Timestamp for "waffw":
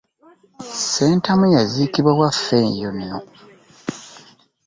2.19-2.49